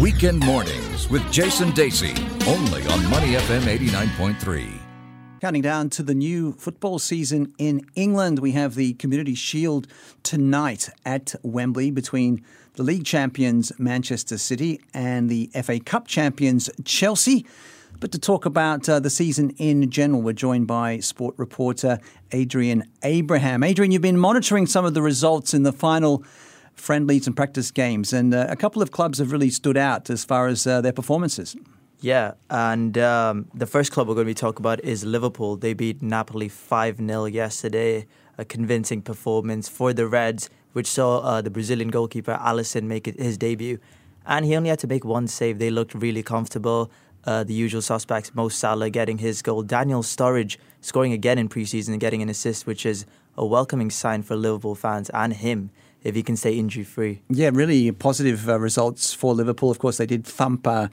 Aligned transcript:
Weekend 0.00 0.38
mornings 0.38 1.10
with 1.10 1.28
Jason 1.32 1.72
Dacey, 1.72 2.14
only 2.46 2.86
on 2.86 3.10
Money 3.10 3.32
FM 3.32 3.62
89.3. 3.62 4.72
Counting 5.40 5.62
down 5.62 5.90
to 5.90 6.04
the 6.04 6.14
new 6.14 6.52
football 6.52 7.00
season 7.00 7.52
in 7.58 7.84
England, 7.96 8.38
we 8.38 8.52
have 8.52 8.76
the 8.76 8.92
Community 8.94 9.34
Shield 9.34 9.88
tonight 10.22 10.88
at 11.04 11.34
Wembley 11.42 11.90
between 11.90 12.44
the 12.74 12.84
league 12.84 13.04
champions 13.04 13.72
Manchester 13.76 14.38
City 14.38 14.80
and 14.94 15.28
the 15.28 15.50
FA 15.64 15.80
Cup 15.80 16.06
champions 16.06 16.70
Chelsea. 16.84 17.44
But 17.98 18.12
to 18.12 18.20
talk 18.20 18.46
about 18.46 18.88
uh, 18.88 19.00
the 19.00 19.10
season 19.10 19.50
in 19.58 19.90
general, 19.90 20.22
we're 20.22 20.32
joined 20.32 20.68
by 20.68 21.00
sport 21.00 21.34
reporter 21.36 21.98
Adrian 22.30 22.84
Abraham. 23.02 23.64
Adrian, 23.64 23.90
you've 23.90 24.02
been 24.02 24.16
monitoring 24.16 24.66
some 24.66 24.84
of 24.84 24.94
the 24.94 25.02
results 25.02 25.54
in 25.54 25.64
the 25.64 25.72
final 25.72 26.22
friendlies 26.80 27.26
and 27.26 27.36
practice 27.36 27.70
games, 27.70 28.12
and 28.12 28.34
uh, 28.34 28.46
a 28.48 28.56
couple 28.56 28.82
of 28.82 28.90
clubs 28.90 29.18
have 29.18 29.32
really 29.32 29.50
stood 29.50 29.76
out 29.76 30.10
as 30.10 30.24
far 30.24 30.46
as 30.46 30.66
uh, 30.66 30.80
their 30.80 30.92
performances. 30.92 31.56
Yeah, 32.00 32.34
and 32.48 32.96
um, 32.96 33.48
the 33.52 33.66
first 33.66 33.90
club 33.90 34.06
we're 34.06 34.14
going 34.14 34.26
to 34.26 34.30
be 34.30 34.34
talking 34.34 34.62
about 34.62 34.84
is 34.84 35.04
Liverpool. 35.04 35.56
They 35.56 35.74
beat 35.74 36.00
Napoli 36.00 36.48
5 36.48 36.98
0 36.98 37.24
yesterday. 37.26 38.06
A 38.40 38.44
convincing 38.44 39.02
performance 39.02 39.68
for 39.68 39.92
the 39.92 40.06
Reds, 40.06 40.48
which 40.72 40.86
saw 40.86 41.18
uh, 41.18 41.42
the 41.42 41.50
Brazilian 41.50 41.88
goalkeeper 41.88 42.38
Alisson 42.40 42.84
make 42.84 43.06
his 43.06 43.36
debut. 43.36 43.80
And 44.24 44.44
he 44.44 44.54
only 44.54 44.68
had 44.68 44.78
to 44.78 44.86
make 44.86 45.04
one 45.04 45.26
save. 45.26 45.58
They 45.58 45.70
looked 45.70 45.92
really 45.92 46.22
comfortable. 46.22 46.88
Uh, 47.24 47.42
the 47.42 47.52
usual 47.52 47.82
suspects, 47.82 48.32
Mo 48.32 48.48
Salah 48.48 48.90
getting 48.90 49.18
his 49.18 49.42
goal, 49.42 49.62
Daniel 49.62 50.02
Sturridge 50.02 50.56
scoring 50.80 51.12
again 51.12 51.36
in 51.36 51.48
preseason 51.48 51.88
and 51.88 52.00
getting 52.00 52.22
an 52.22 52.28
assist, 52.28 52.64
which 52.64 52.86
is 52.86 53.06
a 53.36 53.44
welcoming 53.44 53.90
sign 53.90 54.22
for 54.22 54.36
Liverpool 54.36 54.76
fans 54.76 55.10
and 55.10 55.32
him 55.32 55.70
if 56.02 56.14
he 56.14 56.22
can 56.22 56.36
stay 56.36 56.54
injury 56.54 56.84
free. 56.84 57.22
Yeah, 57.28 57.50
really 57.52 57.90
positive 57.92 58.48
uh, 58.48 58.58
results 58.58 59.12
for 59.14 59.34
Liverpool. 59.34 59.70
Of 59.70 59.78
course, 59.78 59.98
they 59.98 60.06
did 60.06 60.24
thump. 60.24 60.66
Uh, 60.66 60.88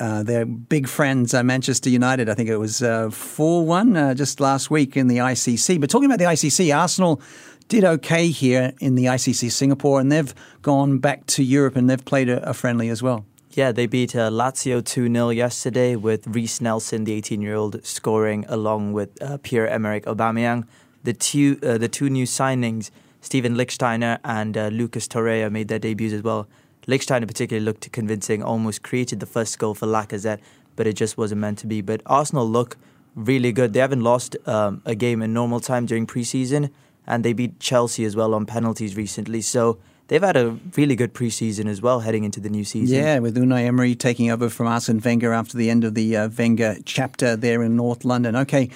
uh, 0.00 0.22
their 0.22 0.44
big 0.44 0.88
friends, 0.88 1.32
uh, 1.32 1.44
Manchester 1.44 1.88
United, 1.88 2.28
I 2.28 2.34
think 2.34 2.48
it 2.48 2.56
was 2.56 2.82
uh, 2.82 3.10
4 3.10 3.64
1 3.64 3.96
uh, 3.96 4.14
just 4.14 4.40
last 4.40 4.70
week 4.70 4.96
in 4.96 5.06
the 5.06 5.18
ICC. 5.18 5.80
But 5.80 5.90
talking 5.90 6.06
about 6.06 6.18
the 6.18 6.24
ICC, 6.24 6.76
Arsenal 6.76 7.20
did 7.68 7.84
okay 7.84 8.28
here 8.28 8.72
in 8.80 8.96
the 8.96 9.04
ICC 9.04 9.52
Singapore, 9.52 10.00
and 10.00 10.10
they've 10.10 10.34
gone 10.60 10.98
back 10.98 11.26
to 11.26 11.44
Europe 11.44 11.76
and 11.76 11.88
they've 11.88 12.04
played 12.04 12.28
a, 12.28 12.48
a 12.48 12.52
friendly 12.52 12.88
as 12.88 13.00
well. 13.00 13.24
Yeah, 13.50 13.70
they 13.70 13.86
beat 13.86 14.16
uh, 14.16 14.30
Lazio 14.30 14.84
2 14.84 15.12
0 15.12 15.28
yesterday 15.28 15.94
with 15.94 16.26
Reiss 16.26 16.60
Nelson, 16.60 17.04
the 17.04 17.12
18 17.12 17.40
year 17.40 17.54
old, 17.54 17.84
scoring 17.84 18.44
along 18.48 18.94
with 18.94 19.22
uh, 19.22 19.38
Pierre 19.42 19.68
Emerick 19.68 20.04
Aubameyang. 20.06 20.66
The 21.04 21.12
two, 21.12 21.56
the 21.56 21.88
two 21.88 22.08
new 22.10 22.26
signings 22.26 22.90
Steven 23.22 23.54
Lichtsteiner 23.54 24.18
and 24.24 24.58
uh, 24.58 24.66
Lucas 24.68 25.08
Torreira 25.08 25.50
made 25.50 25.68
their 25.68 25.78
debuts 25.78 26.12
as 26.12 26.22
well. 26.22 26.46
Lichtsteiner 26.86 27.26
particularly 27.26 27.64
looked 27.64 27.90
convincing, 27.92 28.42
almost 28.42 28.82
created 28.82 29.20
the 29.20 29.26
first 29.26 29.58
goal 29.58 29.74
for 29.74 29.86
Lacazette, 29.86 30.40
but 30.74 30.86
it 30.86 30.94
just 30.94 31.16
wasn't 31.16 31.40
meant 31.40 31.58
to 31.58 31.66
be. 31.68 31.80
But 31.80 32.02
Arsenal 32.04 32.46
look 32.46 32.76
really 33.14 33.52
good. 33.52 33.72
They 33.72 33.80
haven't 33.80 34.02
lost 34.02 34.36
um, 34.46 34.82
a 34.84 34.96
game 34.96 35.22
in 35.22 35.32
normal 35.32 35.60
time 35.60 35.86
during 35.86 36.06
preseason, 36.06 36.70
and 37.06 37.24
they 37.24 37.32
beat 37.32 37.60
Chelsea 37.60 38.04
as 38.04 38.16
well 38.16 38.34
on 38.34 38.44
penalties 38.44 38.96
recently. 38.96 39.40
So 39.40 39.78
they've 40.12 40.22
had 40.22 40.36
a 40.36 40.58
really 40.76 40.94
good 40.94 41.14
preseason 41.14 41.66
as 41.66 41.80
well 41.80 42.00
heading 42.00 42.24
into 42.24 42.38
the 42.38 42.50
new 42.50 42.64
season. 42.64 42.98
Yeah, 42.98 43.18
with 43.18 43.34
Unai 43.34 43.64
Emery 43.64 43.94
taking 43.94 44.30
over 44.30 44.50
from 44.50 44.66
Arsene 44.66 45.00
Wenger 45.02 45.32
after 45.32 45.56
the 45.56 45.70
end 45.70 45.84
of 45.84 45.94
the 45.94 46.14
uh, 46.14 46.28
Wenger 46.28 46.76
chapter 46.84 47.34
there 47.34 47.62
in 47.62 47.76
North 47.76 48.04
London. 48.04 48.36
Okay, 48.36 48.68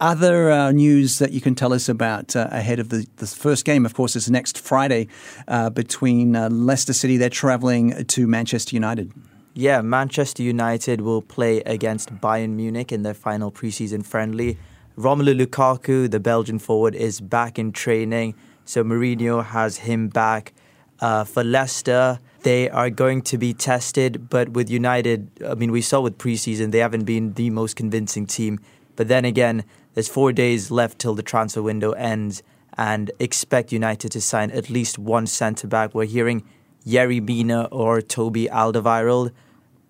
other 0.00 0.50
uh, 0.50 0.70
news 0.70 1.18
that 1.18 1.32
you 1.32 1.40
can 1.40 1.54
tell 1.54 1.72
us 1.72 1.88
about 1.88 2.36
uh, 2.36 2.48
ahead 2.50 2.78
of 2.78 2.90
the, 2.90 3.06
the 3.16 3.26
first 3.26 3.64
game, 3.64 3.86
of 3.86 3.94
course, 3.94 4.14
is 4.16 4.30
next 4.30 4.58
Friday 4.58 5.08
uh, 5.48 5.70
between 5.70 6.36
uh, 6.36 6.50
Leicester 6.50 6.92
City. 6.92 7.16
They're 7.16 7.30
travelling 7.30 8.04
to 8.04 8.26
Manchester 8.26 8.76
United. 8.76 9.12
Yeah, 9.54 9.80
Manchester 9.80 10.42
United 10.42 11.00
will 11.00 11.22
play 11.22 11.60
against 11.60 12.14
Bayern 12.20 12.50
Munich 12.50 12.92
in 12.92 13.02
their 13.02 13.14
final 13.14 13.50
preseason 13.50 14.04
friendly. 14.04 14.58
Romelu 14.98 15.40
Lukaku, 15.40 16.10
the 16.10 16.20
Belgian 16.20 16.58
forward, 16.58 16.94
is 16.94 17.22
back 17.22 17.58
in 17.58 17.72
training, 17.72 18.34
so 18.66 18.84
Mourinho 18.84 19.42
has 19.42 19.78
him 19.78 20.08
back. 20.08 20.52
Uh, 21.02 21.24
for 21.24 21.42
Leicester, 21.42 22.20
they 22.42 22.70
are 22.70 22.88
going 22.88 23.22
to 23.22 23.36
be 23.36 23.52
tested, 23.52 24.30
but 24.30 24.50
with 24.50 24.70
United, 24.70 25.28
I 25.44 25.54
mean, 25.54 25.72
we 25.72 25.80
saw 25.80 26.00
with 26.00 26.16
preseason, 26.16 26.70
they 26.70 26.78
haven't 26.78 27.06
been 27.06 27.32
the 27.32 27.50
most 27.50 27.74
convincing 27.74 28.24
team. 28.24 28.60
But 28.94 29.08
then 29.08 29.24
again, 29.24 29.64
there's 29.94 30.08
four 30.08 30.32
days 30.32 30.70
left 30.70 31.00
till 31.00 31.16
the 31.16 31.22
transfer 31.24 31.60
window 31.60 31.90
ends, 31.90 32.44
and 32.78 33.10
expect 33.18 33.72
United 33.72 34.12
to 34.12 34.20
sign 34.20 34.52
at 34.52 34.70
least 34.70 34.96
one 34.96 35.26
centre 35.26 35.66
back. 35.66 35.92
We're 35.92 36.04
hearing 36.04 36.44
Yerry 36.86 37.20
Mina 37.20 37.64
or 37.72 38.00
Toby 38.00 38.46
Alderweireld, 38.46 39.32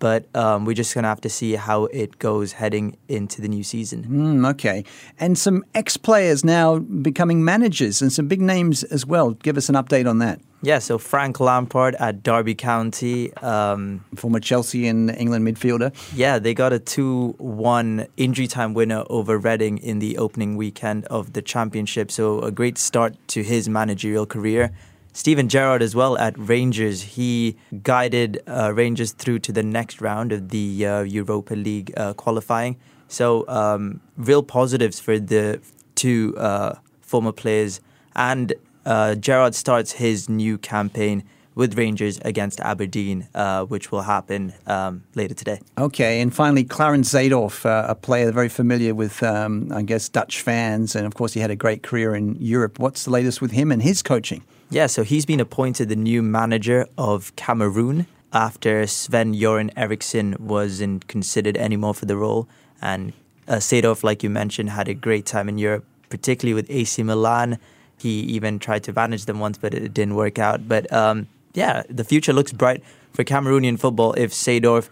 but 0.03 0.27
um, 0.35 0.65
we're 0.65 0.75
just 0.75 0.95
going 0.95 1.05
to 1.05 1.09
have 1.09 1.21
to 1.21 1.29
see 1.29 1.55
how 1.55 1.85
it 1.85 2.19
goes 2.19 2.55
heading 2.55 2.97
into 3.07 3.41
the 3.41 3.47
new 3.47 3.63
season. 3.63 4.03
Mm, 4.03 4.51
okay. 4.51 4.85
And 5.21 5.39
some 5.39 5.65
ex 5.77 5.97
players 5.97 6.45
now 6.45 6.81
becoming 6.81 7.45
managers 7.45 8.03
and 8.03 8.13
some 8.13 8.27
big 8.27 8.41
names 8.41 8.83
as 8.83 9.07
well. 9.07 9.31
Give 9.31 9.57
us 9.57 9.69
an 9.69 9.77
update 9.77 10.11
on 10.11 10.19
that. 10.19 10.41
Yeah, 10.61 10.81
so 10.81 10.99
Frank 10.99 11.39
Lampard 11.39 11.95
at 12.01 12.25
Derby 12.25 12.57
County. 12.57 13.33
Um, 13.37 14.05
Former 14.17 14.41
Chelsea 14.41 14.89
and 14.89 15.09
England 15.11 15.47
midfielder. 15.47 15.95
Yeah, 16.17 16.41
they 16.41 16.53
got 16.53 16.73
a 16.73 16.81
2 16.81 17.37
1 17.39 18.07
injury 18.17 18.49
time 18.49 18.75
winner 18.75 19.05
over 19.09 19.39
Reading 19.39 19.79
in 19.79 20.01
the 20.01 20.19
opening 20.19 20.57
weekend 20.57 21.05
of 21.07 21.33
the 21.33 21.43
Championship. 21.43 22.11
So 22.11 22.41
a 22.41 22.51
great 22.51 22.77
start 22.77 23.15
to 23.29 23.45
his 23.45 23.69
managerial 23.69 24.27
career. 24.27 24.73
Steven 25.13 25.49
Gerrard 25.49 25.83
as 25.83 25.95
well 25.95 26.17
at 26.19 26.35
Rangers. 26.39 27.03
He 27.03 27.57
guided 27.83 28.43
uh, 28.47 28.73
Rangers 28.75 29.13
through 29.13 29.41
to 29.41 29.53
the 29.53 29.63
next 29.63 30.01
round 30.01 30.33
of 30.33 30.49
the 30.49 30.87
uh, 30.87 31.03
Europa 31.03 31.55
League 31.55 31.93
uh, 31.97 32.15
qualifying. 32.15 32.77
So 33.09 33.47
um, 33.49 34.01
real 34.17 34.43
positives 34.43 34.99
for 34.99 35.19
the 35.19 35.61
two 35.95 36.35
uh, 36.39 36.77
former 37.01 37.33
players 37.33 37.81
and 38.17 38.55
uh, 38.85 39.15
Gerrard 39.15 39.55
starts 39.55 39.93
his 39.93 40.29
new 40.29 40.59
campaign 40.59 41.25
with 41.55 41.77
Rangers 41.77 42.19
against 42.25 42.61
Aberdeen, 42.61 43.29
uh, 43.35 43.65
which 43.65 43.93
will 43.93 44.03
happen 44.03 44.55
um, 44.67 45.05
later 45.15 45.35
today. 45.35 45.61
Okay, 45.77 46.23
and 46.23 46.35
finally, 46.35 46.65
Clarence 46.65 47.13
Seedorf, 47.13 47.67
uh, 47.67 47.85
a 47.89 47.95
player 47.95 48.33
very 48.33 48.49
familiar 48.49 48.95
with, 48.95 49.23
um, 49.23 49.71
I 49.71 49.83
guess, 49.83 50.09
Dutch 50.09 50.41
fans, 50.41 50.97
and 50.97 51.07
of 51.07 51.15
course, 51.15 51.35
he 51.35 51.41
had 51.41 51.51
a 51.51 51.57
great 51.57 51.83
career 51.83 52.15
in 52.15 52.37
Europe. 52.41 52.79
What's 52.79 53.05
the 53.05 53.11
latest 53.11 53.43
with 53.43 53.51
him 53.51 53.71
and 53.71 53.83
his 53.83 54.03
coaching? 54.03 54.43
Yeah, 54.73 54.87
so 54.87 55.05
he's 55.05 55.27
been 55.27 55.39
appointed 55.39 55.91
the 55.91 55.97
new 55.97 56.23
manager 56.23 56.87
of 56.97 57.37
Cameroon 57.37 58.07
after 58.33 58.87
Sven 58.87 59.35
Göran 59.35 59.71
Eriksson 59.77 60.35
wasn't 60.41 61.07
considered 61.09 61.59
anymore 61.59 61.93
for 61.93 62.07
the 62.07 62.17
role. 62.17 62.49
And 62.81 63.13
uh, 63.47 63.61
like 64.03 64.23
you 64.23 64.31
mentioned, 64.31 64.71
had 64.71 64.89
a 64.89 64.95
great 64.95 65.27
time 65.27 65.51
in 65.51 65.59
Europe, 65.59 65.85
particularly 66.09 66.55
with 66.55 66.71
AC 66.71 67.03
Milan 67.03 67.59
he 67.99 68.21
even 68.23 68.59
tried 68.59 68.83
to 68.85 68.93
manage 68.93 69.27
them 69.27 69.39
once, 69.39 69.59
but 69.59 69.73
it 69.75 69.95
didn't 69.95 70.17
work 70.17 70.39
out. 70.39 70.67
But 70.67 70.93
um, 70.93 71.29
yeah, 71.55 71.83
the 71.89 72.03
future 72.03 72.33
looks 72.33 72.51
bright 72.51 72.83
for 73.13 73.23
Cameroonian 73.23 73.79
football 73.79 74.13
if 74.15 74.33
Seedorf 74.33 74.89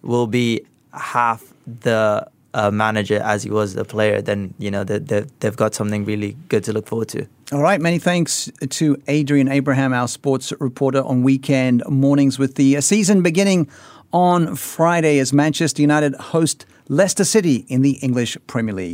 will 0.00 0.26
be 0.26 0.62
half 0.92 1.52
the 1.66 2.26
manager 2.70 3.20
as 3.22 3.42
he 3.42 3.50
was 3.50 3.76
a 3.76 3.84
player, 3.84 4.22
then 4.22 4.54
you 4.58 4.70
know 4.70 4.84
they, 4.84 4.98
they've 5.40 5.56
got 5.56 5.74
something 5.74 6.04
really 6.04 6.36
good 6.48 6.64
to 6.64 6.72
look 6.72 6.86
forward 6.86 7.08
to. 7.08 7.26
All 7.52 7.62
right, 7.62 7.80
many 7.80 7.98
thanks 7.98 8.50
to 8.68 8.96
Adrian 9.06 9.48
Abraham, 9.48 9.92
our 9.92 10.08
sports 10.08 10.52
reporter 10.60 11.02
on 11.02 11.22
weekend 11.22 11.82
mornings, 11.88 12.38
with 12.38 12.54
the 12.54 12.80
season 12.80 13.22
beginning 13.22 13.68
on 14.12 14.54
Friday 14.54 15.18
as 15.18 15.32
Manchester 15.32 15.82
United 15.82 16.14
host 16.14 16.66
Leicester 16.88 17.24
City 17.24 17.64
in 17.68 17.82
the 17.82 17.92
English 18.02 18.36
Premier 18.46 18.74
League. 18.74 18.92